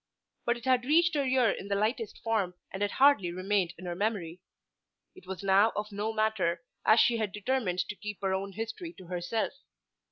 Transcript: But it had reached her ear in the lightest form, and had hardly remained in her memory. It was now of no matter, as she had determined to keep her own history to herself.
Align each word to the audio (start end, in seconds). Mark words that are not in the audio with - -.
But 0.45 0.57
it 0.57 0.65
had 0.65 0.83
reached 0.83 1.13
her 1.13 1.23
ear 1.25 1.51
in 1.51 1.67
the 1.67 1.75
lightest 1.75 2.21
form, 2.23 2.55
and 2.71 2.81
had 2.81 2.93
hardly 2.93 3.31
remained 3.31 3.75
in 3.77 3.85
her 3.85 3.93
memory. 3.93 4.41
It 5.13 5.27
was 5.27 5.43
now 5.43 5.71
of 5.75 5.91
no 5.91 6.11
matter, 6.11 6.63
as 6.83 6.99
she 6.99 7.17
had 7.17 7.31
determined 7.31 7.85
to 7.87 7.95
keep 7.95 8.19
her 8.23 8.33
own 8.33 8.53
history 8.53 8.93
to 8.97 9.05
herself. 9.05 9.53